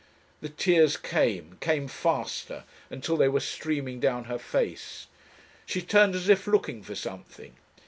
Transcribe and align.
The 0.39 0.49
tears 0.49 0.97
came, 0.97 1.57
came 1.61 1.87
faster, 1.87 2.63
until 2.89 3.17
they 3.17 3.27
were 3.27 3.39
streaming 3.39 3.99
down 3.99 4.23
her 4.23 4.39
face. 4.39 5.05
She 5.67 5.83
turned 5.83 6.15
as 6.15 6.27
if 6.27 6.47
looking 6.47 6.81
for 6.81 6.95
something. 6.95 7.53